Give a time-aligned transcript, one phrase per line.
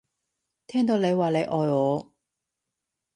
[0.65, 2.11] 聽到你話你愛我